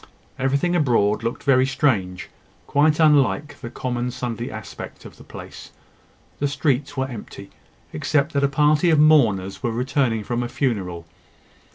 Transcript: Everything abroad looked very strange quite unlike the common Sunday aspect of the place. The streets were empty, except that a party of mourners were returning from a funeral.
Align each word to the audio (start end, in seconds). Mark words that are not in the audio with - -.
Everything 0.39 0.75
abroad 0.75 1.21
looked 1.21 1.43
very 1.43 1.63
strange 1.67 2.27
quite 2.65 2.99
unlike 2.99 3.59
the 3.61 3.69
common 3.69 4.09
Sunday 4.09 4.49
aspect 4.49 5.05
of 5.05 5.17
the 5.17 5.23
place. 5.23 5.69
The 6.39 6.47
streets 6.47 6.97
were 6.97 7.07
empty, 7.07 7.51
except 7.93 8.33
that 8.33 8.43
a 8.43 8.47
party 8.47 8.89
of 8.89 8.97
mourners 8.99 9.61
were 9.61 9.69
returning 9.71 10.23
from 10.23 10.41
a 10.41 10.49
funeral. 10.49 11.05